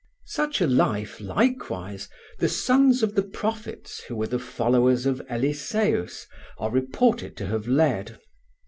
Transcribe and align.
Such 0.25 0.61
a 0.61 0.65
life, 0.65 1.21
likewise, 1.21 2.09
the 2.39 2.49
sons 2.49 3.03
of 3.03 3.13
the 3.13 3.21
prophets 3.21 4.01
who 4.05 4.15
were 4.15 4.25
the 4.25 4.39
followers 4.39 5.05
of 5.05 5.21
Eliseus 5.29 6.25
are 6.57 6.71
reported 6.71 7.37
to 7.37 7.45
have 7.45 7.67
led. 7.67 8.17